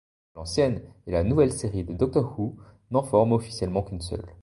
L'ancienne 0.35 0.81
et 1.05 1.11
la 1.11 1.23
nouvelle 1.23 1.53
série 1.53 1.83
de 1.83 1.93
Doctor 1.93 2.33
Who 2.39 2.57
n'en 2.89 3.03
forment 3.03 3.33
officiellement 3.33 3.83
qu'une 3.83 4.01
seule. 4.01 4.33